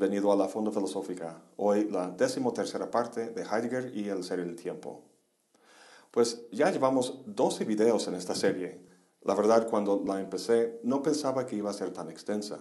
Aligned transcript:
bienvenido 0.00 0.32
a 0.32 0.36
la 0.36 0.48
Fonda 0.48 0.70
Filosófica. 0.70 1.42
Hoy 1.58 1.90
la 1.90 2.08
decimotercera 2.08 2.90
parte 2.90 3.32
de 3.32 3.42
Heidegger 3.42 3.94
y 3.94 4.08
el 4.08 4.24
ser 4.24 4.38
y 4.38 4.42
el 4.44 4.56
tiempo. 4.56 5.02
Pues 6.10 6.48
ya 6.50 6.70
llevamos 6.70 7.20
12 7.26 7.66
videos 7.66 8.08
en 8.08 8.14
esta 8.14 8.34
serie. 8.34 8.80
La 9.20 9.34
verdad, 9.34 9.68
cuando 9.68 10.02
la 10.06 10.18
empecé, 10.18 10.80
no 10.84 11.02
pensaba 11.02 11.44
que 11.44 11.56
iba 11.56 11.68
a 11.68 11.74
ser 11.74 11.92
tan 11.92 12.08
extensa. 12.08 12.60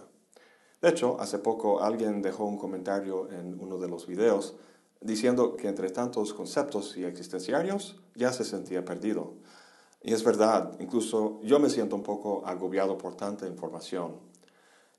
De 0.81 0.89
hecho, 0.89 1.15
hace 1.21 1.39
poco 1.39 1.81
alguien 1.81 2.21
dejó 2.21 2.43
un 2.43 2.57
comentario 2.57 3.31
en 3.31 3.57
uno 3.57 3.77
de 3.77 3.87
los 3.87 4.05
videos 4.05 4.57
diciendo 4.99 5.55
que 5.55 5.69
entre 5.69 5.91
tantos 5.91 6.33
conceptos 6.33 6.97
y 6.97 7.05
existenciarios 7.05 8.01
ya 8.15 8.33
se 8.33 8.43
sentía 8.43 8.83
perdido. 8.83 9.35
Y 10.01 10.11
es 10.11 10.25
verdad, 10.25 10.75
incluso 10.81 11.39
yo 11.43 11.57
me 11.57 11.69
siento 11.69 11.95
un 11.95 12.03
poco 12.03 12.45
agobiado 12.45 12.97
por 12.97 13.15
tanta 13.15 13.47
información. 13.47 14.28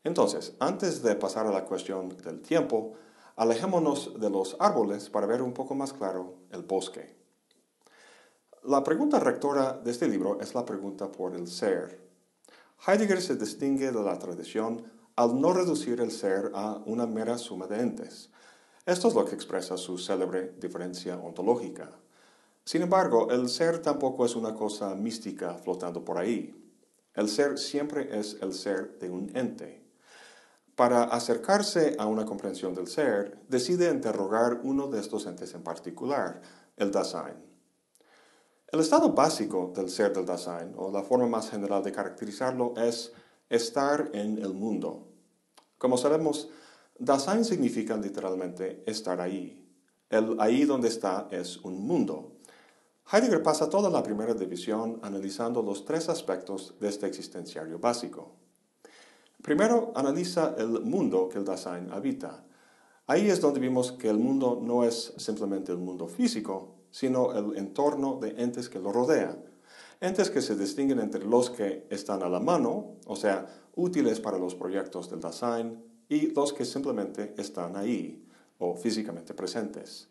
Entonces, 0.02 0.54
antes 0.60 1.02
de 1.02 1.14
pasar 1.14 1.46
a 1.46 1.52
la 1.52 1.64
cuestión 1.64 2.08
del 2.08 2.41
tiempo, 2.41 2.95
alejémonos 3.36 4.18
de 4.18 4.30
los 4.30 4.56
árboles 4.58 5.10
para 5.10 5.27
ver 5.27 5.42
un 5.42 5.52
poco 5.52 5.74
más 5.74 5.92
claro 5.92 6.36
el 6.50 6.62
bosque. 6.62 7.16
La 8.64 8.82
pregunta 8.84 9.18
rectora 9.18 9.72
de 9.72 9.91
este 9.91 10.08
libro 10.08 10.41
es 10.41 10.55
la 10.55 10.64
pregunta 10.64 11.10
por 11.10 11.34
el 11.34 11.48
ser. 11.48 12.00
Heidegger 12.86 13.20
se 13.20 13.36
distingue 13.36 13.92
de 13.92 14.02
la 14.02 14.18
tradición 14.18 14.84
al 15.16 15.38
no 15.41 15.52
reducir 15.52 16.00
el 16.00 16.10
ser 16.10 16.50
a 16.55 16.80
una 16.86 17.06
mera 17.06 17.36
suma 17.36 17.66
de 17.66 17.80
entes. 17.80 18.30
Esto 18.86 19.08
es 19.08 19.14
lo 19.14 19.24
que 19.24 19.34
expresa 19.34 19.77
su 19.77 19.98
célebre 19.98 20.55
diferencia 20.58 21.19
ontológica. 21.19 21.91
Sin 22.64 22.82
embargo, 22.82 23.30
el 23.30 23.48
ser 23.48 23.80
tampoco 23.80 24.25
es 24.25 24.34
una 24.36 24.55
cosa 24.55 24.94
mística 24.94 25.55
flotando 25.55 26.05
por 26.05 26.19
ahí. 26.19 26.55
El 27.14 27.28
ser 27.28 27.58
siempre 27.58 28.19
es 28.19 28.38
el 28.41 28.55
ser 28.55 28.98
de 28.98 29.10
un 29.10 29.34
ente. 29.36 29.89
Para 30.81 31.05
acercarse 31.05 31.95
a 31.98 32.06
una 32.06 32.25
comprensión 32.25 32.75
del 32.75 32.86
ser, 32.86 33.39
decide 33.50 33.91
interrogar 33.91 34.62
uno 34.62 34.87
de 34.87 34.98
estos 34.98 35.27
entes 35.27 35.53
en 35.53 35.62
particular, 35.62 36.41
el 36.78 36.91
Dasein. 36.91 37.37
El 38.67 38.81
estado 38.81 39.12
básico 39.12 39.75
del 39.77 39.91
ser 39.91 40.14
del 40.14 40.25
Dasein, 40.25 40.72
o 40.78 40.91
la 40.91 41.03
forma 41.03 41.27
más 41.27 41.50
general 41.50 41.83
de 41.83 41.92
caracterizarlo, 41.92 42.72
es 42.78 43.12
estar 43.50 44.09
en 44.14 44.39
el 44.39 44.55
mundo. 44.55 45.06
Como 45.77 45.98
sabemos, 45.98 46.48
Dasein 46.98 47.44
significa 47.44 47.94
literalmente 47.98 48.83
estar 48.87 49.20
ahí. 49.20 49.62
El 50.09 50.41
ahí 50.41 50.65
donde 50.65 50.89
está 50.89 51.28
es 51.31 51.59
un 51.59 51.87
mundo. 51.87 52.39
Heidegger 53.12 53.42
pasa 53.42 53.69
toda 53.69 53.91
la 53.91 54.03
primera 54.03 54.33
división 54.33 54.98
analizando 55.03 55.61
los 55.62 55.84
tres 55.84 56.09
aspectos 56.09 56.75
de 56.81 56.89
este 56.89 57.06
existenciario 57.06 57.78
básico. 57.78 58.41
Primero, 59.42 59.92
analiza 59.94 60.55
el 60.58 60.83
mundo 60.83 61.28
que 61.28 61.38
el 61.38 61.44
Dasein 61.44 61.91
habita. 61.92 62.44
Ahí 63.06 63.28
es 63.28 63.41
donde 63.41 63.60
vimos 63.60 63.92
que 63.92 64.08
el 64.08 64.19
mundo 64.19 64.60
no 64.62 64.84
es 64.84 65.14
simplemente 65.16 65.72
el 65.72 65.78
mundo 65.78 66.06
físico, 66.06 66.77
sino 66.91 67.32
el 67.32 67.56
entorno 67.56 68.19
de 68.20 68.30
entes 68.42 68.69
que 68.69 68.78
lo 68.78 68.92
rodean. 68.92 69.42
Entes 70.00 70.30
que 70.30 70.42
se 70.42 70.56
distinguen 70.56 71.00
entre 71.00 71.24
los 71.24 71.50
que 71.50 71.86
están 71.91 72.22
a 72.22 72.28
la 72.28 72.41
mano, 72.41 72.97
o 73.06 73.16
sea, 73.16 73.47
útiles 73.77 74.20
para 74.20 74.38
los 74.38 74.55
proyectos 74.55 75.10
del 75.10 75.20
Dasein, 75.20 75.82
y 76.08 76.32
los 76.34 76.52
que 76.52 76.64
simplemente 76.64 77.34
están 77.36 77.77
ahí, 77.77 78.25
o 78.58 78.75
físicamente 78.75 79.34
presentes. 79.34 80.08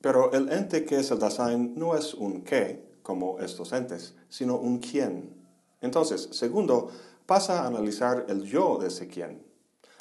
Pero 0.00 0.32
el 0.32 0.50
ente 0.52 0.84
que 0.84 0.98
es 0.98 1.10
el 1.10 1.18
Dasein 1.18 1.74
no 1.76 1.96
es 1.96 2.14
un 2.14 2.42
qué, 2.42 2.84
como 3.02 3.38
estos 3.38 3.72
entes, 3.72 4.14
sino 4.28 4.56
un 4.58 4.78
quién. 4.78 5.34
Entonces, 5.80 6.28
segundo, 6.32 6.90
pasa 7.26 7.62
a 7.62 7.66
analizar 7.66 8.24
el 8.28 8.44
yo 8.44 8.78
de 8.78 8.88
ese 8.88 9.08
quién. 9.08 9.44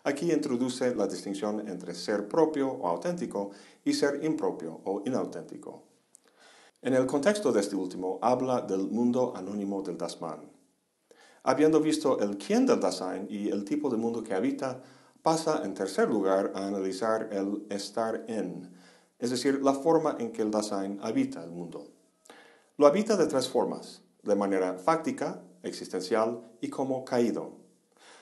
Aquí 0.04 0.32
introduce 0.32 0.94
la 0.96 1.08
distinción 1.08 1.68
entre 1.68 1.96
ser 1.96 2.28
propio 2.28 2.72
o 2.72 2.88
auténtico 2.88 3.50
y 3.84 3.94
ser 3.94 4.24
impropio 4.24 4.82
o 4.86 5.02
inauténtico. 5.06 5.84
En 6.84 6.94
el 6.94 7.08
contexto 7.08 7.52
de 7.52 7.62
este 7.62 7.76
último, 7.76 8.20
habla 8.22 8.62
del 8.62 8.88
mundo 8.88 9.34
anónimo 9.36 9.82
del 9.82 9.98
Dasman. 9.98 10.52
Habiendo 11.42 11.80
visto 11.80 12.20
el 12.20 12.38
quién 12.38 12.68
del 12.68 12.80
Dasein 12.80 13.26
y 13.30 13.50
el 13.50 13.66
tipo 13.66 13.90
de 13.90 13.98
mundo 13.98 14.24
que 14.24 14.36
habita, 14.36 14.84
pasa 15.24 15.64
en 15.66 15.74
tercer 15.74 16.08
lugar 16.08 16.52
a 16.54 16.68
analizar 16.68 17.30
el 17.32 17.66
estar 17.72 18.26
en, 18.28 18.72
es 19.18 19.32
decir, 19.32 19.62
la 19.64 19.74
forma 19.74 20.18
en 20.20 20.32
que 20.32 20.44
el 20.44 20.52
Dasein 20.52 21.00
habita 21.02 21.44
el 21.44 21.50
mundo. 21.50 21.88
Lo 22.78 22.86
habita 22.86 23.18
de 23.18 23.26
tres 23.26 23.50
formas, 23.50 24.04
de 24.22 24.36
manera 24.36 24.76
fáctica, 24.78 25.42
existencial 25.66 26.42
y 26.62 26.70
como 26.70 27.04
caído. 27.04 27.52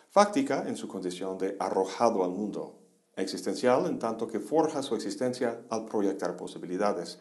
Fáctica 0.09 0.65
en 0.67 0.75
su 0.75 0.87
condición 0.87 1.37
de 1.37 1.55
arrojado 1.59 2.23
al 2.23 2.31
mundo, 2.31 2.79
existencial 3.15 3.85
en 3.85 3.99
tanto 3.99 4.27
que 4.27 4.39
forja 4.39 4.81
su 4.81 4.95
existencia 4.95 5.61
al 5.69 5.85
proyectar 5.85 6.35
posibilidades, 6.35 7.19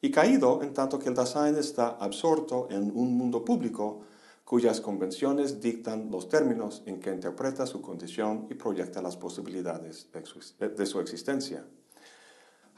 y 0.00 0.10
caído 0.10 0.62
en 0.62 0.72
tanto 0.72 0.98
que 0.98 1.08
el 1.08 1.14
Dasein 1.14 1.56
está 1.56 1.96
absorto 2.00 2.68
en 2.70 2.92
un 2.94 3.16
mundo 3.16 3.44
público 3.44 4.02
cuyas 4.48 4.80
convenciones 4.80 5.60
dictan 5.60 6.10
los 6.10 6.28
términos 6.28 6.82
en 6.86 7.00
que 7.00 7.12
interpreta 7.12 7.66
su 7.66 7.82
condición 7.82 8.46
y 8.48 8.54
proyecta 8.54 9.02
las 9.02 9.14
posibilidades 9.14 10.08
de 10.12 10.86
su, 10.86 11.00
existencia. 11.00 11.66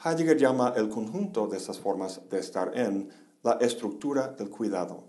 Heidegger 0.04 0.36
llama 0.36 0.74
el 0.76 0.88
conjunto 0.88 1.46
de 1.46 1.58
estas 1.58 1.78
formas 1.78 2.22
de 2.28 2.40
estar 2.40 2.76
en 2.76 3.08
la 3.44 3.52
estructura 3.60 4.28
del 4.28 4.50
cuidado. 4.50 5.04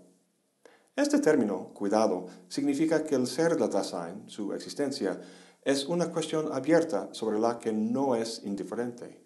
Este 0.94 1.20
término, 1.20 1.70
cuidado, 1.72 2.26
significa 2.48 3.02
que 3.02 3.14
el 3.14 3.26
ser 3.26 3.56
del 3.56 3.70
Dasein, 3.70 4.28
su 4.28 4.52
existencia, 4.52 5.18
es 5.62 5.86
una 5.86 6.12
cuestión 6.12 6.52
abierta 6.52 7.08
sobre 7.12 7.38
la 7.38 7.58
que 7.58 7.72
no 7.72 8.14
es 8.14 8.42
indiferente. 8.44 9.22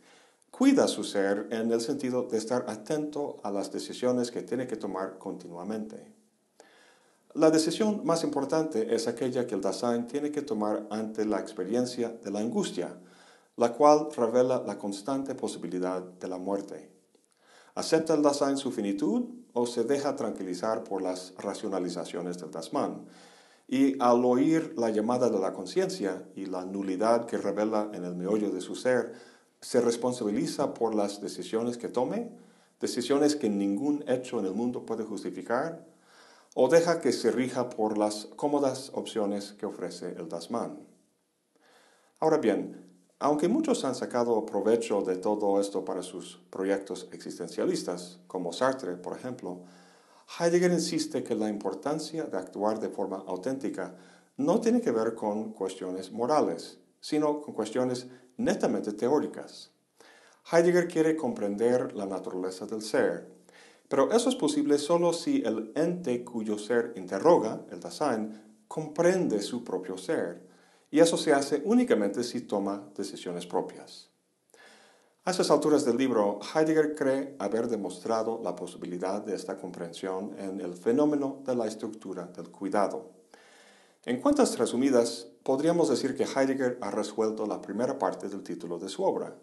Cuida 0.52 0.86
su 0.86 1.02
ser 1.02 1.48
en 1.50 1.72
el 1.72 1.80
sentido 1.80 2.22
de 2.22 2.38
estar 2.38 2.66
atento 2.68 3.38
a 3.42 3.50
las 3.50 3.72
decisiones 3.72 4.30
que 4.30 4.42
tiene 4.42 4.68
que 4.68 4.76
tomar 4.76 5.18
continuamente. 5.18 6.14
La 7.34 7.50
decisión 7.50 8.02
más 8.04 8.22
importante 8.22 8.94
es 8.94 9.08
aquella 9.08 9.44
que 9.48 9.56
el 9.56 9.60
Dasein 9.60 10.06
tiene 10.06 10.30
que 10.30 10.42
tomar 10.42 10.86
ante 10.90 11.24
la 11.24 11.40
experiencia 11.40 12.10
de 12.10 12.30
la 12.30 12.38
angustia, 12.38 12.96
la 13.56 13.72
cual 13.72 14.06
revela 14.16 14.62
la 14.64 14.78
constante 14.78 15.34
posibilidad 15.34 16.00
de 16.00 16.28
la 16.28 16.38
muerte. 16.38 16.95
¿Acepta 17.76 18.14
el 18.14 18.22
Dasein 18.22 18.56
su 18.56 18.72
finitud 18.72 19.26
o 19.52 19.66
se 19.66 19.84
deja 19.84 20.16
tranquilizar 20.16 20.82
por 20.82 21.02
las 21.02 21.34
racionalizaciones 21.36 22.38
del 22.38 22.50
Dasman? 22.50 23.04
Y 23.68 24.02
al 24.02 24.24
oír 24.24 24.72
la 24.78 24.88
llamada 24.88 25.28
de 25.28 25.38
la 25.38 25.52
conciencia 25.52 26.26
y 26.34 26.46
la 26.46 26.64
nulidad 26.64 27.26
que 27.26 27.36
revela 27.36 27.90
en 27.92 28.06
el 28.06 28.14
meollo 28.14 28.48
de 28.50 28.62
su 28.62 28.76
ser, 28.76 29.12
se 29.60 29.82
responsabiliza 29.82 30.72
por 30.72 30.94
las 30.94 31.20
decisiones 31.20 31.76
que 31.76 31.88
tome, 31.88 32.30
decisiones 32.80 33.36
que 33.36 33.50
ningún 33.50 34.02
hecho 34.08 34.40
en 34.40 34.46
el 34.46 34.54
mundo 34.54 34.86
puede 34.86 35.04
justificar, 35.04 35.84
o 36.54 36.70
deja 36.70 37.02
que 37.02 37.12
se 37.12 37.30
rija 37.30 37.68
por 37.68 37.98
las 37.98 38.24
cómodas 38.36 38.90
opciones 38.94 39.52
que 39.52 39.66
ofrece 39.66 40.16
el 40.16 40.30
Dasman. 40.30 40.78
Ahora 42.20 42.38
bien, 42.38 42.85
aunque 43.18 43.48
muchos 43.48 43.84
han 43.84 43.94
sacado 43.94 44.44
provecho 44.44 45.00
de 45.02 45.16
todo 45.16 45.60
esto 45.60 45.84
para 45.84 46.02
sus 46.02 46.38
proyectos 46.50 47.08
existencialistas, 47.12 48.20
como 48.26 48.52
Sartre, 48.52 48.96
por 48.96 49.16
ejemplo, 49.16 49.60
Heidegger 50.38 50.72
insiste 50.72 51.22
que 51.22 51.34
la 51.34 51.48
importancia 51.48 52.24
de 52.24 52.36
actuar 52.36 52.78
de 52.78 52.90
forma 52.90 53.24
auténtica 53.26 53.94
no 54.36 54.60
tiene 54.60 54.80
que 54.80 54.90
ver 54.90 55.14
con 55.14 55.52
cuestiones 55.52 56.12
morales, 56.12 56.78
sino 57.00 57.40
con 57.40 57.54
cuestiones 57.54 58.08
netamente 58.36 58.92
teóricas. 58.92 59.70
Heidegger 60.52 60.88
quiere 60.88 61.16
comprender 61.16 61.94
la 61.94 62.06
naturaleza 62.06 62.66
del 62.66 62.82
ser, 62.82 63.28
pero 63.88 64.12
eso 64.12 64.28
es 64.28 64.34
posible 64.34 64.78
solo 64.78 65.12
si 65.12 65.42
el 65.42 65.72
ente 65.74 66.22
cuyo 66.24 66.58
ser 66.58 66.92
interroga, 66.96 67.64
el 67.70 67.80
Dasein, 67.80 68.42
comprende 68.68 69.40
su 69.40 69.64
propio 69.64 69.96
ser 69.96 70.46
y 70.90 71.00
eso 71.00 71.16
se 71.16 71.32
hace 71.32 71.62
únicamente 71.64 72.22
si 72.22 72.42
toma 72.42 72.88
decisiones 72.96 73.46
propias. 73.46 74.10
A 75.24 75.32
estas 75.32 75.50
alturas 75.50 75.84
del 75.84 75.96
libro, 75.96 76.38
Heidegger 76.54 76.94
cree 76.94 77.34
haber 77.40 77.66
demostrado 77.66 78.40
la 78.44 78.54
posibilidad 78.54 79.20
de 79.20 79.34
esta 79.34 79.56
comprensión 79.56 80.36
en 80.38 80.60
el 80.60 80.74
fenómeno 80.74 81.42
de 81.44 81.56
la 81.56 81.66
estructura 81.66 82.26
del 82.26 82.50
cuidado. 82.50 83.10
En 84.04 84.20
cuantas 84.20 84.56
resumidas, 84.56 85.26
podríamos 85.42 85.88
decir 85.88 86.16
que 86.16 86.22
Heidegger 86.22 86.78
ha 86.80 86.92
resuelto 86.92 87.44
la 87.44 87.60
primera 87.60 87.98
parte 87.98 88.28
del 88.28 88.44
título 88.44 88.78
de 88.78 88.88
su 88.88 89.02
obra. 89.02 89.34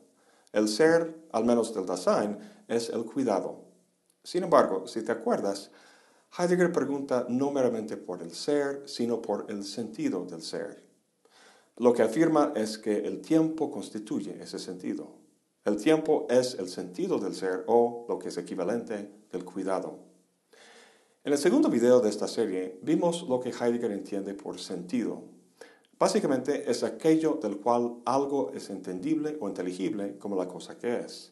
El 0.53 0.69
ser, 0.69 1.27
al 1.33 1.43
menos 1.43 1.73
del 1.73 1.85
Dasein, 1.85 2.37
es 2.69 2.87
el 2.87 3.03
cuidado. 3.03 3.65
Sin 4.23 4.43
embargo, 4.43 4.87
si 4.87 5.01
te 5.01 5.11
acuerdas, 5.11 5.69
Heidegger 6.37 6.71
pregunta 6.71 7.25
no 7.27 7.51
meramente 7.51 7.97
por 7.97 8.21
el 8.21 8.31
ser, 8.31 8.83
sino 8.85 9.21
por 9.21 9.47
el 9.49 9.65
sentido 9.65 10.23
del 10.23 10.41
ser. 10.41 10.82
Lo 11.77 11.93
que 11.93 12.03
afirma 12.03 12.53
es 12.55 12.77
que 12.77 12.99
el 12.99 13.21
tiempo 13.21 13.71
constituye 13.71 14.37
ese 14.41 14.59
sentido. 14.59 15.15
El 15.65 15.77
tiempo 15.77 16.27
es 16.29 16.55
el 16.55 16.69
sentido 16.69 17.17
del 17.17 17.33
ser 17.33 17.63
o, 17.67 18.05
lo 18.07 18.19
que 18.19 18.29
es 18.29 18.37
equivalente, 18.37 19.09
del 19.31 19.43
cuidado. 19.43 19.97
En 21.23 21.31
el 21.31 21.39
segundo 21.39 21.69
video 21.69 21.99
de 21.99 22.09
esta 22.09 22.27
serie 22.27 22.77
vimos 22.83 23.23
lo 23.27 23.39
que 23.39 23.49
Heidegger 23.49 23.91
entiende 23.91 24.33
por 24.33 24.59
sentido. 24.59 25.23
Básicamente 25.97 26.69
es 26.69 26.83
aquello 26.83 27.39
del 27.41 27.57
cual 27.57 27.95
algo 28.05 28.51
es 28.53 28.69
entendible 28.69 29.37
o 29.39 29.47
inteligible 29.47 30.17
como 30.17 30.35
la 30.35 30.47
cosa 30.47 30.77
que 30.77 30.99
es. 30.99 31.31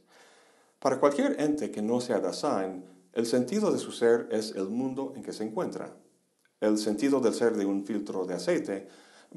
Para 0.79 0.99
cualquier 0.99 1.39
ente 1.39 1.69
que 1.69 1.81
no 1.81 2.01
sea 2.01 2.19
Dasein, 2.19 2.85
el 3.13 3.25
sentido 3.25 3.71
de 3.71 3.77
su 3.77 3.91
ser 3.91 4.29
es 4.31 4.55
el 4.55 4.69
mundo 4.69 5.13
en 5.15 5.21
que 5.21 5.33
se 5.33 5.43
encuentra. 5.43 5.93
El 6.61 6.77
sentido 6.77 7.19
del 7.19 7.33
ser 7.33 7.57
de 7.57 7.65
un 7.65 7.85
filtro 7.85 8.25
de 8.25 8.35
aceite 8.35 8.87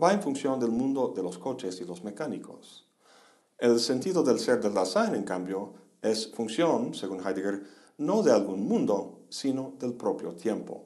va 0.01 0.13
en 0.13 0.23
función 0.23 0.59
del 0.59 0.71
mundo 0.71 1.13
de 1.15 1.23
los 1.23 1.39
coches 1.39 1.81
y 1.81 1.85
los 1.85 2.03
mecánicos. 2.03 2.87
El 3.59 3.79
sentido 3.79 4.23
del 4.23 4.41
ser 4.41 4.61
del 4.61 4.75
Dasein, 4.75 5.15
en 5.15 5.25
cambio, 5.25 5.75
es 6.03 6.33
función, 6.33 6.95
según 6.95 7.21
Heidegger, 7.21 7.63
no 7.99 8.23
de 8.23 8.33
algún 8.33 8.67
mundo, 8.67 9.21
sino 9.29 9.75
del 9.79 9.95
propio 9.95 10.35
tiempo. 10.35 10.85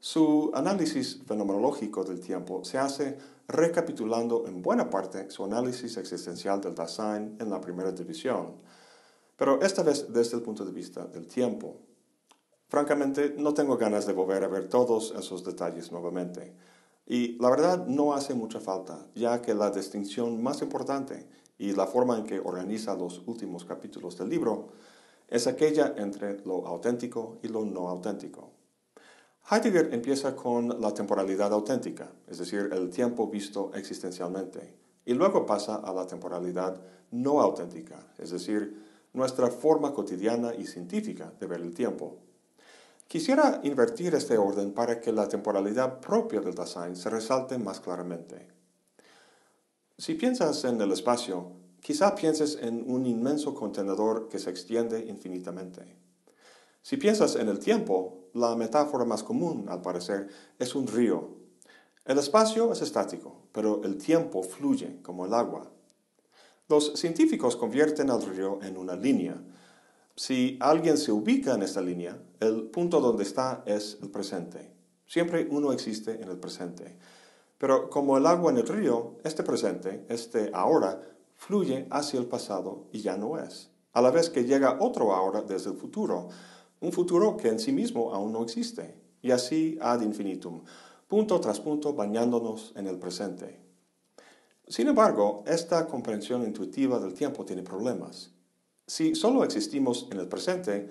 Su 0.00 0.50
análisis 0.54 1.22
fenomenológico 1.26 2.04
del 2.04 2.20
tiempo 2.20 2.64
se 2.64 2.78
hace 2.78 3.16
recapitulando 3.48 4.46
en 4.46 4.60
buena 4.60 4.90
parte 4.90 5.30
su 5.30 5.44
análisis 5.44 5.96
existencial 5.96 6.60
del 6.60 6.74
Dasein 6.74 7.36
en 7.40 7.48
la 7.48 7.60
primera 7.60 7.92
división, 7.92 8.56
pero 9.36 9.62
esta 9.62 9.82
vez 9.82 10.12
desde 10.12 10.36
el 10.36 10.42
punto 10.42 10.64
de 10.64 10.72
vista 10.72 11.06
del 11.06 11.26
tiempo. 11.26 11.76
Francamente, 12.68 13.34
no 13.38 13.54
tengo 13.54 13.76
ganas 13.76 14.06
de 14.06 14.12
volver 14.12 14.44
a 14.44 14.48
ver 14.48 14.68
todos 14.68 15.14
esos 15.16 15.44
detalles 15.44 15.92
nuevamente. 15.92 16.54
Y 17.06 17.36
la 17.38 17.50
verdad 17.50 17.86
no 17.86 18.14
hace 18.14 18.34
mucha 18.34 18.60
falta, 18.60 19.06
ya 19.14 19.42
que 19.42 19.54
la 19.54 19.70
distinción 19.70 20.42
más 20.42 20.62
importante 20.62 21.26
y 21.58 21.72
la 21.72 21.86
forma 21.86 22.18
en 22.18 22.24
que 22.24 22.40
organiza 22.40 22.94
los 22.94 23.22
últimos 23.26 23.64
capítulos 23.64 24.16
del 24.16 24.30
libro 24.30 24.68
es 25.28 25.46
aquella 25.46 25.94
entre 25.96 26.40
lo 26.44 26.66
auténtico 26.66 27.38
y 27.42 27.48
lo 27.48 27.64
no 27.64 27.88
auténtico. 27.88 28.50
Heidegger 29.50 29.92
empieza 29.92 30.34
con 30.34 30.80
la 30.80 30.94
temporalidad 30.94 31.52
auténtica, 31.52 32.10
es 32.26 32.38
decir, 32.38 32.70
el 32.72 32.88
tiempo 32.88 33.28
visto 33.28 33.70
existencialmente, 33.74 34.74
y 35.04 35.12
luego 35.12 35.44
pasa 35.44 35.76
a 35.76 35.92
la 35.92 36.06
temporalidad 36.06 36.80
no 37.10 37.42
auténtica, 37.42 38.06
es 38.18 38.30
decir, 38.30 38.82
nuestra 39.12 39.48
forma 39.48 39.92
cotidiana 39.92 40.54
y 40.54 40.66
científica 40.66 41.32
de 41.38 41.46
ver 41.46 41.60
el 41.60 41.74
tiempo. 41.74 42.16
Quisiera 43.08 43.60
invertir 43.62 44.14
este 44.14 44.36
orden 44.38 44.72
para 44.72 45.00
que 45.00 45.12
la 45.12 45.28
temporalidad 45.28 46.00
propia 46.00 46.40
del 46.40 46.54
Dasein 46.54 46.96
se 46.96 47.10
resalte 47.10 47.58
más 47.58 47.80
claramente. 47.80 48.48
Si 49.96 50.14
piensas 50.14 50.64
en 50.64 50.80
el 50.80 50.90
espacio, 50.90 51.52
quizá 51.80 52.14
pienses 52.14 52.58
en 52.60 52.90
un 52.90 53.06
inmenso 53.06 53.54
contenedor 53.54 54.28
que 54.28 54.38
se 54.38 54.50
extiende 54.50 55.04
infinitamente. 55.06 55.82
Si 56.82 56.96
piensas 56.96 57.36
en 57.36 57.48
el 57.48 57.60
tiempo, 57.60 58.28
la 58.34 58.56
metáfora 58.56 59.04
más 59.04 59.22
común, 59.22 59.66
al 59.68 59.80
parecer, 59.80 60.28
es 60.58 60.74
un 60.74 60.86
río. 60.86 61.36
El 62.04 62.18
espacio 62.18 62.72
es 62.72 62.82
estático, 62.82 63.48
pero 63.52 63.82
el 63.84 63.96
tiempo 63.96 64.42
fluye 64.42 65.00
como 65.02 65.24
el 65.24 65.32
agua. 65.32 65.70
Los 66.68 66.94
científicos 66.94 67.56
convierten 67.56 68.10
al 68.10 68.22
río 68.22 68.58
en 68.62 68.76
una 68.76 68.96
línea. 68.96 69.40
Si 70.16 70.58
alguien 70.60 70.96
se 70.96 71.10
ubica 71.10 71.54
en 71.54 71.62
esta 71.64 71.80
línea, 71.80 72.16
el 72.38 72.62
punto 72.70 73.00
donde 73.00 73.24
está 73.24 73.64
es 73.66 73.98
el 74.00 74.10
presente. 74.10 74.70
Siempre 75.06 75.48
uno 75.50 75.72
existe 75.72 76.22
en 76.22 76.28
el 76.28 76.38
presente. 76.38 76.96
Pero 77.58 77.90
como 77.90 78.16
el 78.16 78.24
agua 78.26 78.52
en 78.52 78.58
el 78.58 78.68
río, 78.68 79.16
este 79.24 79.42
presente, 79.42 80.06
este 80.08 80.52
ahora, 80.54 81.00
fluye 81.34 81.88
hacia 81.90 82.20
el 82.20 82.26
pasado 82.26 82.86
y 82.92 83.00
ya 83.00 83.16
no 83.16 83.38
es. 83.38 83.70
A 83.92 84.00
la 84.00 84.12
vez 84.12 84.30
que 84.30 84.44
llega 84.44 84.78
otro 84.80 85.12
ahora 85.12 85.42
desde 85.42 85.70
el 85.70 85.76
futuro, 85.76 86.28
un 86.80 86.92
futuro 86.92 87.36
que 87.36 87.48
en 87.48 87.58
sí 87.58 87.72
mismo 87.72 88.14
aún 88.14 88.32
no 88.32 88.44
existe, 88.44 88.94
y 89.20 89.32
así 89.32 89.78
ad 89.80 90.02
infinitum, 90.02 90.62
punto 91.08 91.40
tras 91.40 91.58
punto 91.58 91.92
bañándonos 91.92 92.72
en 92.76 92.86
el 92.86 93.00
presente. 93.00 93.58
Sin 94.68 94.86
embargo, 94.86 95.42
esta 95.46 95.88
comprensión 95.88 96.44
intuitiva 96.44 97.00
del 97.00 97.14
tiempo 97.14 97.44
tiene 97.44 97.62
problemas. 97.62 98.33
Si 98.86 99.14
solo 99.14 99.44
existimos 99.44 100.08
en 100.10 100.20
el 100.20 100.28
presente, 100.28 100.90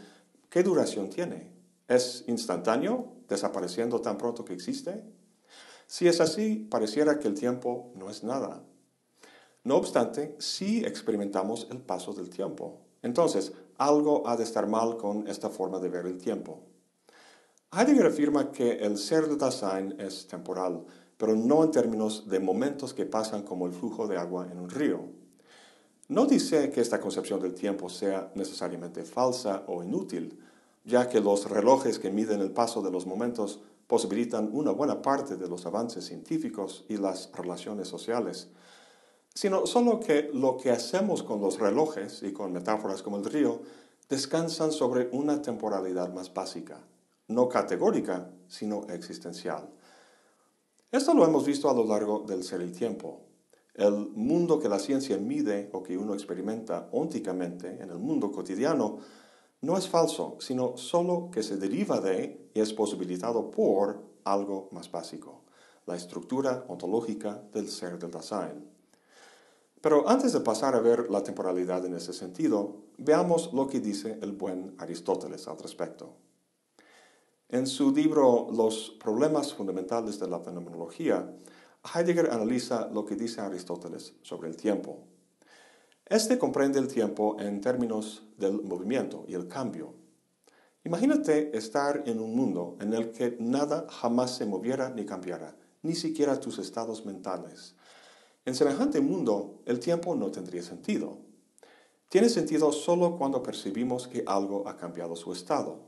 ¿qué 0.49 0.63
duración 0.63 1.09
tiene? 1.09 1.51
¿Es 1.87 2.23
instantáneo, 2.27 3.13
desapareciendo 3.29 4.01
tan 4.01 4.17
pronto 4.17 4.43
que 4.43 4.53
existe? 4.53 5.03
Si 5.85 6.07
es 6.07 6.19
así, 6.19 6.55
pareciera 6.55 7.19
que 7.19 7.27
el 7.27 7.35
tiempo 7.35 7.91
no 7.95 8.09
es 8.09 8.23
nada. 8.23 8.63
No 9.63 9.75
obstante, 9.75 10.35
sí 10.39 10.83
experimentamos 10.83 11.67
el 11.69 11.81
paso 11.81 12.13
del 12.13 12.31
tiempo. 12.31 12.81
Entonces, 13.03 13.53
algo 13.77 14.27
ha 14.27 14.37
de 14.37 14.43
estar 14.43 14.67
mal 14.67 14.97
con 14.97 15.27
esta 15.27 15.51
forma 15.51 15.79
de 15.79 15.89
ver 15.89 16.07
el 16.07 16.17
tiempo. 16.17 16.61
Heidegger 17.71 18.07
afirma 18.07 18.51
que 18.51 18.71
el 18.71 18.97
ser 18.97 19.27
de 19.27 19.35
Dasein 19.35 19.99
es 19.99 20.27
temporal, 20.27 20.83
pero 21.17 21.35
no 21.35 21.63
en 21.63 21.71
términos 21.71 22.27
de 22.27 22.39
momentos 22.39 22.93
que 22.93 23.05
pasan 23.05 23.43
como 23.43 23.67
el 23.67 23.73
flujo 23.73 24.07
de 24.07 24.17
agua 24.17 24.47
en 24.51 24.59
un 24.59 24.69
río. 24.69 25.22
No 26.09 26.25
dice 26.25 26.69
que 26.69 26.81
esta 26.81 26.99
concepción 26.99 27.39
del 27.39 27.53
tiempo 27.53 27.89
sea 27.89 28.31
necesariamente 28.35 29.03
falsa 29.03 29.63
o 29.67 29.83
inútil, 29.83 30.37
ya 30.83 31.07
que 31.07 31.21
los 31.21 31.49
relojes 31.49 31.97
que 31.97 32.11
miden 32.11 32.41
el 32.41 32.51
paso 32.51 32.81
de 32.81 32.91
los 32.91 33.05
momentos 33.05 33.61
posibilitan 33.87 34.49
una 34.51 34.71
buena 34.71 35.01
parte 35.01 35.37
de 35.37 35.47
los 35.47 35.65
avances 35.65 36.05
científicos 36.05 36.83
y 36.89 36.97
las 36.97 37.31
relaciones 37.33 37.87
sociales, 37.87 38.49
sino 39.33 39.65
solo 39.65 39.99
que 39.99 40.29
lo 40.33 40.57
que 40.57 40.71
hacemos 40.71 41.23
con 41.23 41.41
los 41.41 41.59
relojes 41.59 42.21
y 42.23 42.33
con 42.33 42.51
metáforas 42.51 43.01
como 43.01 43.17
el 43.17 43.25
río 43.25 43.61
descansan 44.09 44.71
sobre 44.71 45.09
una 45.11 45.41
temporalidad 45.41 46.13
más 46.13 46.33
básica, 46.33 46.79
no 47.27 47.47
categórica, 47.47 48.29
sino 48.47 48.85
existencial. 48.89 49.69
Esto 50.91 51.13
lo 51.13 51.25
hemos 51.25 51.45
visto 51.45 51.69
a 51.69 51.73
lo 51.73 51.85
largo 51.85 52.19
del 52.19 52.43
ser 52.43 52.61
y 52.61 52.71
tiempo. 52.71 53.21
El 53.73 54.09
mundo 54.13 54.59
que 54.59 54.69
la 54.69 54.77
ciencia 54.79 55.17
mide 55.17 55.69
o 55.73 55.81
que 55.81 55.97
uno 55.97 56.13
experimenta 56.13 56.89
ónticamente 56.91 57.81
en 57.81 57.89
el 57.89 57.97
mundo 57.97 58.31
cotidiano 58.31 58.99
no 59.61 59.77
es 59.77 59.87
falso, 59.87 60.37
sino 60.39 60.77
solo 60.77 61.29
que 61.31 61.41
se 61.41 61.57
deriva 61.57 61.99
de 61.99 62.49
y 62.53 62.59
es 62.59 62.73
posibilitado 62.73 63.49
por 63.49 64.03
algo 64.25 64.69
más 64.71 64.91
básico, 64.91 65.41
la 65.85 65.95
estructura 65.95 66.65
ontológica 66.67 67.41
del 67.51 67.67
ser 67.69 67.97
del 67.97 68.11
Dasein. 68.11 68.69
Pero 69.81 70.07
antes 70.07 70.33
de 70.33 70.39
pasar 70.39 70.75
a 70.75 70.79
ver 70.79 71.09
la 71.09 71.23
temporalidad 71.23 71.85
en 71.85 71.95
ese 71.95 72.13
sentido, 72.13 72.75
veamos 72.97 73.51
lo 73.53 73.67
que 73.67 73.79
dice 73.79 74.19
el 74.21 74.31
buen 74.31 74.75
Aristóteles 74.77 75.47
al 75.47 75.57
respecto. 75.57 76.13
En 77.49 77.67
su 77.67 77.91
libro 77.91 78.47
Los 78.51 78.91
problemas 78.91 79.53
fundamentales 79.53 80.19
de 80.19 80.27
la 80.27 80.39
fenomenología, 80.39 81.29
Heidegger 81.83 82.31
analiza 82.31 82.89
lo 82.91 83.05
que 83.05 83.15
dice 83.15 83.41
Aristóteles 83.41 84.13
sobre 84.21 84.49
el 84.49 84.55
tiempo. 84.55 84.99
Este 86.05 86.37
comprende 86.37 86.79
el 86.79 86.87
tiempo 86.87 87.37
en 87.39 87.61
términos 87.61 88.23
del 88.37 88.61
movimiento 88.61 89.25
y 89.27 89.33
el 89.33 89.47
cambio. 89.47 89.95
Imagínate 90.85 91.57
estar 91.57 92.03
en 92.05 92.19
un 92.19 92.35
mundo 92.35 92.77
en 92.81 92.93
el 92.93 93.11
que 93.11 93.37
nada 93.39 93.87
jamás 93.89 94.35
se 94.35 94.45
moviera 94.45 94.89
ni 94.89 95.05
cambiara, 95.05 95.55
ni 95.81 95.95
siquiera 95.95 96.39
tus 96.39 96.59
estados 96.59 97.05
mentales. 97.05 97.75
En 98.45 98.55
semejante 98.55 98.99
mundo, 98.99 99.61
el 99.65 99.79
tiempo 99.79 100.15
no 100.15 100.29
tendría 100.29 100.61
sentido. 100.61 101.19
Tiene 102.09 102.29
sentido 102.29 102.71
solo 102.71 103.17
cuando 103.17 103.41
percibimos 103.41 104.07
que 104.07 104.23
algo 104.27 104.67
ha 104.67 104.75
cambiado 104.75 105.15
su 105.15 105.31
estado. 105.31 105.79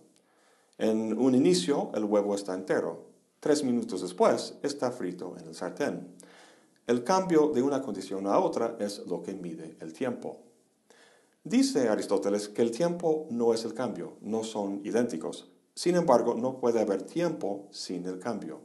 En 0.77 1.17
un 1.17 1.35
inicio, 1.35 1.91
el 1.93 2.05
huevo 2.05 2.33
está 2.33 2.53
entero. 2.53 3.14
Tres 3.39 3.63
minutos 3.63 4.01
después, 4.01 4.57
está 4.63 4.91
frito 4.91 5.35
en 5.37 5.47
el 5.47 5.55
sartén. 5.55 6.15
El 6.87 7.03
cambio 7.03 7.49
de 7.49 7.61
una 7.61 7.81
condición 7.81 8.27
a 8.27 8.39
otra 8.39 8.77
es 8.79 9.05
lo 9.07 9.23
que 9.23 9.33
mide 9.33 9.75
el 9.79 9.93
tiempo. 9.93 10.41
Dice 11.43 11.89
Aristóteles 11.89 12.49
que 12.49 12.61
el 12.61 12.71
tiempo 12.71 13.27
no 13.29 13.53
es 13.53 13.65
el 13.65 13.73
cambio, 13.73 14.17
no 14.21 14.43
son 14.43 14.81
idénticos. 14.83 15.51
Sin 15.75 15.95
embargo, 15.95 16.35
no 16.35 16.59
puede 16.59 16.79
haber 16.79 17.03
tiempo 17.03 17.67
sin 17.71 18.05
el 18.05 18.19
cambio. 18.19 18.61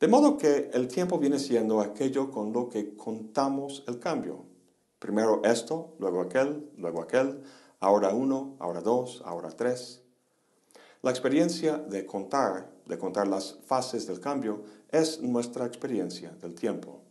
De 0.00 0.06
modo 0.06 0.36
que 0.36 0.70
el 0.72 0.86
tiempo 0.86 1.18
viene 1.18 1.38
siendo 1.38 1.80
aquello 1.80 2.30
con 2.30 2.52
lo 2.52 2.68
que 2.68 2.94
contamos 2.96 3.84
el 3.88 3.98
cambio. 3.98 4.44
Primero 4.98 5.42
esto, 5.44 5.94
luego 5.98 6.20
aquel, 6.20 6.70
luego 6.76 7.02
aquel, 7.02 7.42
ahora 7.80 8.10
uno, 8.10 8.56
ahora 8.58 8.80
dos, 8.80 9.22
ahora 9.24 9.50
tres. 9.50 10.02
La 11.02 11.10
experiencia 11.10 11.78
de 11.78 12.04
contar, 12.04 12.72
de 12.86 12.98
contar 12.98 13.28
las 13.28 13.56
fases 13.66 14.06
del 14.06 14.18
cambio, 14.18 14.62
es 14.90 15.20
nuestra 15.20 15.64
experiencia 15.64 16.30
del 16.40 16.54
tiempo. 16.54 17.02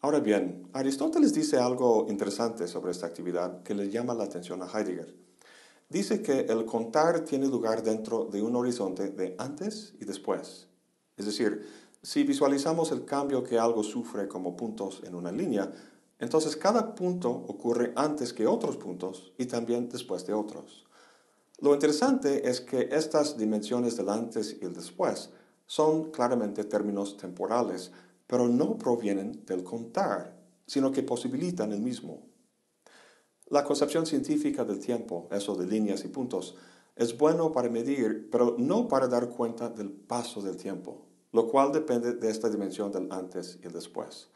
Ahora 0.00 0.18
bien, 0.18 0.68
Aristóteles 0.72 1.32
dice 1.32 1.58
algo 1.58 2.06
interesante 2.08 2.66
sobre 2.66 2.90
esta 2.90 3.06
actividad 3.06 3.62
que 3.62 3.74
le 3.74 3.90
llama 3.90 4.14
la 4.14 4.24
atención 4.24 4.62
a 4.62 4.66
Heidegger. 4.66 5.14
Dice 5.88 6.22
que 6.22 6.40
el 6.40 6.64
contar 6.64 7.20
tiene 7.20 7.46
lugar 7.46 7.82
dentro 7.82 8.24
de 8.24 8.42
un 8.42 8.56
horizonte 8.56 9.10
de 9.10 9.36
antes 9.38 9.92
y 10.00 10.04
después. 10.04 10.66
Es 11.16 11.26
decir, 11.26 11.66
si 12.02 12.24
visualizamos 12.24 12.90
el 12.92 13.04
cambio 13.04 13.44
que 13.44 13.58
algo 13.58 13.82
sufre 13.82 14.26
como 14.26 14.56
puntos 14.56 15.02
en 15.04 15.14
una 15.14 15.30
línea, 15.30 15.70
entonces 16.18 16.56
cada 16.56 16.94
punto 16.94 17.30
ocurre 17.30 17.92
antes 17.94 18.32
que 18.32 18.46
otros 18.46 18.76
puntos 18.76 19.32
y 19.36 19.46
también 19.46 19.88
después 19.88 20.26
de 20.26 20.32
otros. 20.32 20.86
Lo 21.60 21.74
interesante 21.74 22.48
es 22.48 22.62
que 22.62 22.88
estas 22.90 23.36
dimensiones 23.36 23.96
del 23.96 24.08
antes 24.08 24.56
y 24.60 24.64
el 24.64 24.72
después 24.72 25.30
son 25.66 26.10
claramente 26.10 26.64
términos 26.64 27.18
temporales, 27.18 27.92
pero 28.26 28.48
no 28.48 28.78
provienen 28.78 29.44
del 29.44 29.62
contar, 29.62 30.40
sino 30.66 30.90
que 30.90 31.02
posibilitan 31.02 31.72
el 31.72 31.82
mismo. 31.82 32.22
La 33.48 33.62
concepción 33.62 34.06
científica 34.06 34.64
del 34.64 34.78
tiempo, 34.78 35.28
eso 35.30 35.54
de 35.54 35.66
líneas 35.66 36.04
y 36.04 36.08
puntos, 36.08 36.56
es 36.96 37.18
bueno 37.18 37.52
para 37.52 37.68
medir, 37.68 38.30
pero 38.30 38.56
no 38.58 38.88
para 38.88 39.06
dar 39.06 39.28
cuenta 39.28 39.68
del 39.68 39.90
paso 39.90 40.40
del 40.40 40.56
tiempo, 40.56 41.06
lo 41.32 41.46
cual 41.46 41.72
depende 41.72 42.14
de 42.14 42.30
esta 42.30 42.48
dimensión 42.48 42.90
del 42.90 43.10
antes 43.12 43.58
y 43.62 43.66
el 43.66 43.72
después. 43.72 44.28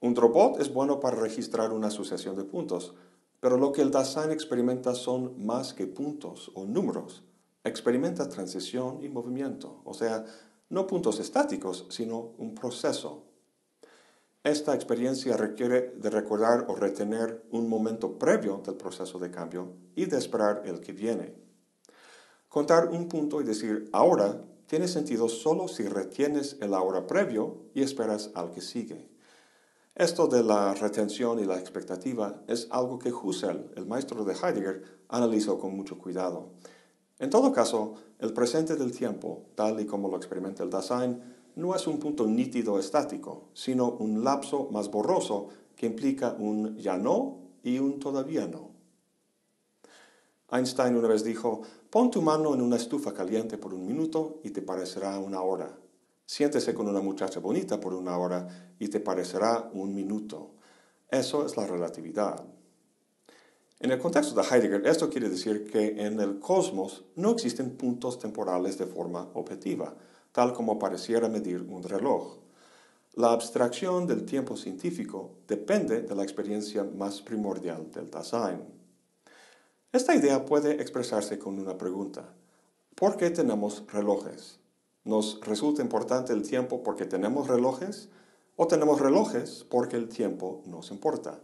Un 0.00 0.16
robot 0.16 0.60
es 0.60 0.72
bueno 0.72 1.00
para 1.00 1.16
registrar 1.16 1.72
una 1.72 1.90
sucesión 1.90 2.36
de 2.36 2.44
puntos, 2.44 2.94
pero 3.42 3.56
lo 3.58 3.72
que 3.72 3.82
el 3.82 3.90
Dasein 3.90 4.30
experimenta 4.30 4.94
son 4.94 5.44
más 5.44 5.74
que 5.74 5.88
puntos 5.88 6.52
o 6.54 6.64
números. 6.64 7.24
Experimenta 7.64 8.28
transición 8.28 9.02
y 9.02 9.08
movimiento, 9.08 9.82
o 9.84 9.94
sea, 9.94 10.24
no 10.68 10.86
puntos 10.86 11.18
estáticos, 11.18 11.84
sino 11.90 12.34
un 12.38 12.54
proceso. 12.54 13.24
Esta 14.44 14.76
experiencia 14.76 15.36
requiere 15.36 15.92
de 15.96 16.08
recordar 16.08 16.66
o 16.68 16.76
retener 16.76 17.42
un 17.50 17.68
momento 17.68 18.16
previo 18.16 18.62
del 18.64 18.76
proceso 18.76 19.18
de 19.18 19.32
cambio 19.32 19.72
y 19.96 20.04
de 20.04 20.18
esperar 20.18 20.62
el 20.64 20.78
que 20.78 20.92
viene. 20.92 21.34
Contar 22.48 22.90
un 22.90 23.08
punto 23.08 23.40
y 23.40 23.44
decir 23.44 23.90
ahora 23.92 24.40
tiene 24.66 24.86
sentido 24.86 25.28
solo 25.28 25.66
si 25.66 25.88
retienes 25.88 26.58
el 26.60 26.74
ahora 26.74 27.08
previo 27.08 27.56
y 27.74 27.82
esperas 27.82 28.30
al 28.36 28.52
que 28.52 28.60
sigue. 28.60 29.11
Esto 29.94 30.26
de 30.26 30.42
la 30.42 30.72
retención 30.72 31.38
y 31.38 31.44
la 31.44 31.58
expectativa 31.58 32.42
es 32.48 32.66
algo 32.70 32.98
que 32.98 33.12
Husserl, 33.12 33.72
el 33.76 33.84
maestro 33.84 34.24
de 34.24 34.32
Heidegger, 34.32 34.82
analizó 35.08 35.58
con 35.58 35.76
mucho 35.76 35.98
cuidado. 35.98 36.48
En 37.18 37.28
todo 37.28 37.52
caso, 37.52 37.96
el 38.18 38.32
presente 38.32 38.76
del 38.76 38.90
tiempo, 38.90 39.42
tal 39.54 39.80
y 39.80 39.84
como 39.84 40.08
lo 40.08 40.16
experimenta 40.16 40.62
el 40.62 40.70
Dasein, 40.70 41.22
no 41.56 41.74
es 41.74 41.86
un 41.86 41.98
punto 41.98 42.26
nítido 42.26 42.78
estático, 42.78 43.50
sino 43.52 43.90
un 43.90 44.24
lapso 44.24 44.70
más 44.72 44.90
borroso 44.90 45.48
que 45.76 45.84
implica 45.84 46.36
un 46.38 46.74
ya 46.78 46.96
no 46.96 47.40
y 47.62 47.78
un 47.78 48.00
todavía 48.00 48.46
no. 48.46 48.70
Einstein 50.50 50.96
una 50.96 51.08
vez 51.08 51.22
dijo, 51.22 51.60
pon 51.90 52.10
tu 52.10 52.22
mano 52.22 52.54
en 52.54 52.62
una 52.62 52.76
estufa 52.76 53.12
caliente 53.12 53.58
por 53.58 53.74
un 53.74 53.86
minuto 53.86 54.40
y 54.42 54.50
te 54.50 54.62
parecerá 54.62 55.18
una 55.18 55.42
hora. 55.42 55.76
Siéntese 56.26 56.74
con 56.74 56.88
una 56.88 57.00
muchacha 57.00 57.40
bonita 57.40 57.78
por 57.80 57.94
una 57.94 58.16
hora 58.16 58.74
y 58.78 58.88
te 58.88 59.00
parecerá 59.00 59.70
un 59.72 59.94
minuto. 59.94 60.52
Eso 61.08 61.44
es 61.44 61.56
la 61.56 61.66
relatividad. 61.66 62.44
En 63.80 63.90
el 63.90 63.98
contexto 63.98 64.40
de 64.40 64.46
Heidegger, 64.48 64.86
esto 64.86 65.10
quiere 65.10 65.28
decir 65.28 65.68
que 65.68 66.06
en 66.06 66.20
el 66.20 66.38
cosmos 66.38 67.04
no 67.16 67.32
existen 67.32 67.76
puntos 67.76 68.18
temporales 68.18 68.78
de 68.78 68.86
forma 68.86 69.28
objetiva, 69.34 69.94
tal 70.30 70.52
como 70.52 70.78
pareciera 70.78 71.28
medir 71.28 71.62
un 71.62 71.82
reloj. 71.82 72.38
La 73.14 73.32
abstracción 73.32 74.06
del 74.06 74.24
tiempo 74.24 74.56
científico 74.56 75.32
depende 75.46 76.02
de 76.02 76.14
la 76.14 76.22
experiencia 76.22 76.84
más 76.84 77.20
primordial 77.20 77.90
del 77.90 78.10
Dasein. 78.10 78.62
Esta 79.92 80.14
idea 80.14 80.46
puede 80.46 80.80
expresarse 80.80 81.38
con 81.38 81.58
una 81.58 81.76
pregunta. 81.76 82.32
¿Por 82.94 83.18
qué 83.18 83.28
tenemos 83.30 83.82
relojes? 83.92 84.61
¿Nos 85.04 85.40
resulta 85.40 85.82
importante 85.82 86.32
el 86.32 86.42
tiempo 86.42 86.84
porque 86.84 87.06
tenemos 87.06 87.48
relojes 87.48 88.08
o 88.54 88.68
tenemos 88.68 89.00
relojes 89.00 89.66
porque 89.68 89.96
el 89.96 90.08
tiempo 90.08 90.62
nos 90.66 90.92
importa? 90.92 91.40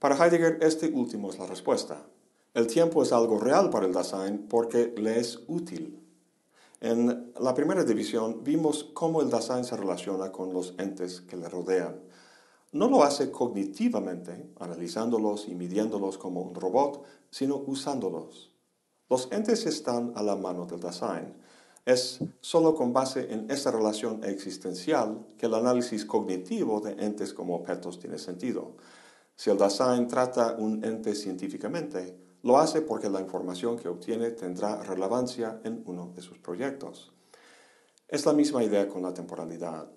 Para 0.00 0.16
Heidegger, 0.16 0.58
este 0.60 0.88
último 0.88 1.30
es 1.30 1.38
la 1.38 1.46
respuesta. 1.46 2.04
El 2.52 2.66
tiempo 2.66 3.04
es 3.04 3.12
algo 3.12 3.38
real 3.38 3.70
para 3.70 3.86
el 3.86 3.92
Dasein 3.92 4.48
porque 4.48 4.92
le 4.96 5.20
es 5.20 5.38
útil. 5.46 6.00
En 6.80 7.32
la 7.40 7.54
primera 7.54 7.84
división 7.84 8.42
vimos 8.42 8.90
cómo 8.92 9.22
el 9.22 9.30
Dasein 9.30 9.64
se 9.64 9.76
relaciona 9.76 10.32
con 10.32 10.52
los 10.52 10.74
entes 10.78 11.20
que 11.20 11.36
le 11.36 11.48
rodean. 11.48 12.00
No 12.72 12.88
lo 12.88 13.04
hace 13.04 13.30
cognitivamente, 13.30 14.50
analizándolos 14.58 15.46
y 15.46 15.54
midiéndolos 15.54 16.18
como 16.18 16.42
un 16.42 16.56
robot, 16.56 17.04
sino 17.30 17.56
usándolos. 17.56 18.50
Los 19.08 19.30
entes 19.30 19.64
están 19.66 20.12
a 20.16 20.24
la 20.24 20.34
mano 20.34 20.66
del 20.66 20.80
Dasein 20.80 21.40
es 21.84 22.20
solo 22.40 22.74
con 22.74 22.92
base 22.92 23.32
en 23.32 23.50
esta 23.50 23.70
relación 23.70 24.22
existencial 24.24 25.26
que 25.36 25.46
el 25.46 25.54
análisis 25.54 26.04
cognitivo 26.04 26.80
de 26.80 26.92
entes 27.04 27.32
como 27.32 27.56
objetos 27.56 27.98
tiene 27.98 28.18
sentido. 28.18 28.76
Si 29.34 29.50
el 29.50 29.58
Dasein 29.58 30.06
trata 30.06 30.54
un 30.58 30.84
ente 30.84 31.14
científicamente, 31.14 32.16
lo 32.42 32.58
hace 32.58 32.82
porque 32.82 33.08
la 33.08 33.20
información 33.20 33.76
que 33.76 33.88
obtiene 33.88 34.30
tendrá 34.30 34.82
relevancia 34.82 35.60
en 35.64 35.82
uno 35.86 36.12
de 36.14 36.22
sus 36.22 36.38
proyectos. 36.38 37.12
Es 38.08 38.26
la 38.26 38.32
misma 38.32 38.62
idea 38.62 38.88
con 38.88 39.02
la 39.02 39.14
temporalidad. 39.14 39.88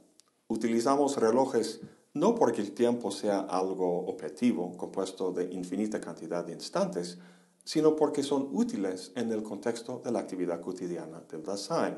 Utilizamos 0.48 1.18
relojes 1.18 1.82
no 2.14 2.34
porque 2.34 2.62
el 2.62 2.72
tiempo 2.72 3.12
sea 3.12 3.40
algo 3.42 4.06
objetivo, 4.08 4.76
compuesto 4.78 5.34
de 5.34 5.54
infinita 5.54 6.00
cantidad 6.00 6.46
de 6.46 6.54
instantes, 6.54 7.18
sino 7.66 7.96
porque 7.96 8.24
son 8.24 8.50
útiles 8.54 9.12
en 9.16 9.32
el 9.32 9.44
contexto 9.44 10.02
de 10.06 10.12
la 10.12 10.20
actividad 10.20 10.62
cotidiana 10.62 11.22
del 11.30 11.44
Dasein. 11.44 11.98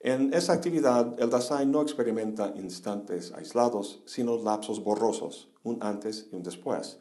En 0.00 0.32
esa 0.32 0.54
actividad, 0.54 1.20
el 1.20 1.28
Dasein 1.28 1.70
no 1.70 1.82
experimenta 1.82 2.52
instantes 2.56 3.32
aislados, 3.32 4.02
sino 4.06 4.36
lapsos 4.36 4.82
borrosos, 4.82 5.48
un 5.64 5.82
antes 5.82 6.28
y 6.32 6.36
un 6.36 6.42
después. 6.42 6.98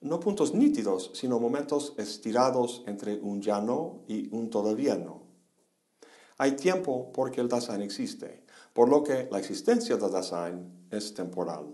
No 0.00 0.20
puntos 0.20 0.52
nítidos, 0.52 1.10
sino 1.14 1.40
momentos 1.40 1.94
estirados 1.96 2.82
entre 2.86 3.18
un 3.18 3.40
ya 3.40 3.60
no 3.60 4.02
y 4.08 4.28
un 4.34 4.50
todavía 4.50 4.96
no. 4.96 5.22
Hay 6.38 6.52
tiempo 6.52 7.12
porque 7.12 7.40
el 7.40 7.48
Dasein 7.48 7.82
existe, 7.82 8.44
por 8.72 8.88
lo 8.88 9.02
que 9.02 9.28
la 9.30 9.38
existencia 9.38 9.96
del 9.96 10.12
Dasein 10.12 10.86
es 10.90 11.14
temporal. 11.14 11.66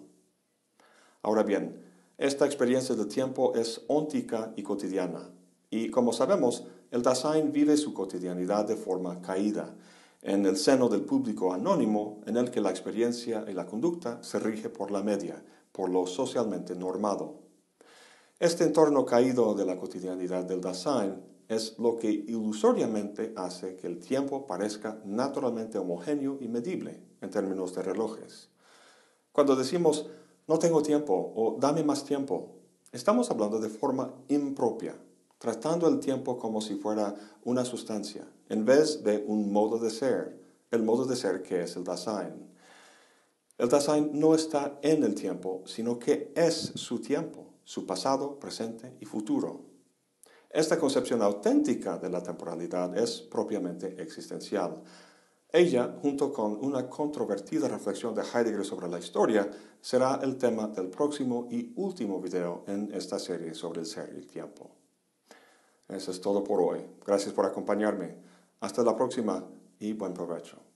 Ahora 1.23 1.43
bien, 1.43 1.92
esta 2.23 2.47
experiencia 2.47 2.95
del 2.95 3.09
tiempo 3.09 3.53
es 3.57 3.81
óntica 3.89 4.53
y 4.55 4.63
cotidiana. 4.63 5.29
Y 5.71 5.91
como 5.91 6.13
sabemos, 6.13 6.63
el 6.93 7.03
Dasein 7.03 7.51
vive 7.51 7.77
su 7.77 7.93
cotidianidad 7.93 8.65
de 8.65 8.77
forma 8.77 9.21
caída, 9.21 9.75
en 10.23 10.47
el 10.47 10.57
seno 10.57 10.89
del 10.89 11.01
público 11.01 11.53
anónimo 11.53 12.21
en 12.27 12.37
el 12.37 12.53
que 12.53 12.61
la 12.61 12.71
experiencia 12.71 13.45
y 13.49 13.55
la 13.55 13.67
conducta 13.67 14.23
se 14.23 14.39
rige 14.39 14.69
por 14.69 14.93
la 14.93 15.03
media, 15.03 15.43
por 15.73 15.91
lo 15.91 16.07
socialmente 16.07 16.77
normado. 16.77 17.41
Este 18.39 18.63
entorno 18.63 19.05
caído 19.05 19.57
de 19.57 19.67
la 19.67 19.77
cotidianidad 19.77 20.45
del 20.45 20.61
Dasein 20.61 21.17
es 21.49 21.77
lo 21.81 21.97
que 21.97 22.09
ilusoriamente 22.09 23.33
hace 23.35 23.75
que 23.75 23.89
el 23.89 23.99
tiempo 23.99 24.47
parezca 24.47 25.01
naturalmente 25.05 25.77
homogéneo 25.77 26.39
y 26.41 26.47
medible 26.47 27.03
en 27.21 27.31
términos 27.31 27.75
de 27.75 27.83
relojes. 27.83 28.49
Cuando 29.33 29.57
decimos 29.57 30.07
no 30.47 30.59
tengo 30.59 30.83
tiempo 30.83 31.33
o 31.35 31.57
dame 31.59 31.83
más 31.85 32.05
tiempo. 32.05 32.57
Estamos 32.93 33.31
hablando 33.31 33.59
de 33.59 33.69
forma 33.69 34.13
impropia, 34.29 34.95
tratando 35.39 35.89
el 35.89 35.99
tiempo 35.99 36.39
como 36.39 36.61
si 36.61 36.75
fuera 36.75 37.15
una 37.45 37.65
sustancia, 37.65 38.27
en 38.49 38.65
vez 38.65 39.03
de 39.03 39.25
un 39.27 39.53
modo 39.53 39.79
de 39.79 39.91
ser, 39.91 40.41
el 40.71 40.83
modo 40.83 41.05
de 41.05 41.17
ser 41.17 41.43
que 41.43 41.63
es 41.63 41.77
el 41.77 41.85
Dasein. 41.85 42.51
El 43.59 43.69
Dasein 43.69 44.11
no 44.13 44.35
está 44.35 44.79
en 44.83 45.05
el 45.05 45.15
tiempo, 45.15 45.63
sino 45.67 45.99
que 45.99 46.33
es 46.35 46.73
su 46.75 47.01
tiempo, 47.01 47.47
su 47.65 47.87
pasado, 47.87 48.39
presente 48.39 48.97
y 49.01 49.05
futuro. 49.05 49.73
Esta 50.51 50.79
concepción 50.79 51.23
auténtica 51.23 51.97
de 51.97 52.11
la 52.11 52.23
temporalidad 52.23 52.95
es 52.99 53.23
propiamente 53.23 54.03
existencial. 54.03 54.83
Ella, 55.53 55.99
junto 56.01 56.33
con 56.33 56.65
una 56.65 56.89
controvertida 56.89 57.69
reflexión 57.69 58.15
de 58.15 58.23
Heidegger 58.23 58.65
sobre 58.65 58.89
la 58.89 58.99
historia, 58.99 59.51
será 59.83 60.19
el 60.23 60.39
tema 60.39 60.69
del 60.69 60.89
próximo 60.89 61.47
y 61.51 61.75
último 61.77 62.21
video 62.23 62.65
en 62.67 62.91
esta 62.95 63.19
serie 63.19 63.53
sobre 63.55 63.81
el 63.81 63.87
ser 63.87 64.11
y 64.15 64.17
el 64.17 64.27
tiempo. 64.27 64.71
Eso 65.89 66.11
es 66.11 66.23
todo 66.23 66.43
por 66.43 66.63
hoy. 66.63 66.81
Gracias 67.05 67.35
por 67.35 67.45
acompañarme. 67.45 68.17
Hasta 68.61 68.83
la 68.83 68.97
próxima 68.97 69.45
y 69.79 69.93
buen 69.93 70.15
provecho. 70.15 70.72